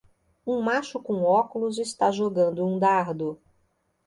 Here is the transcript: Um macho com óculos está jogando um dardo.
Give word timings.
Um 0.47 0.61
macho 0.63 0.99
com 0.99 1.21
óculos 1.23 1.77
está 1.77 2.09
jogando 2.09 2.65
um 2.65 2.79
dardo. 2.79 3.39